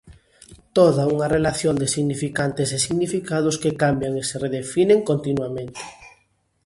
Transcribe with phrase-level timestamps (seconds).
[0.77, 5.81] Toda unha relación de significantes e significados que cambian e se redefinen continuamente.